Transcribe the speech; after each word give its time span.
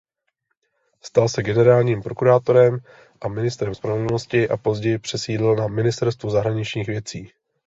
Stal 1.01 1.29
se 1.29 1.43
generálním 1.43 2.01
prokurátorem 2.01 2.77
a 3.21 3.27
ministrem 3.27 3.75
spravedlnosti 3.75 4.49
a 4.49 4.57
později 4.57 4.99
přesídlil 4.99 5.55
na 5.55 5.67
ministerstvo 5.67 6.29
zahraničních 6.29 6.87
věcí. 6.87 7.31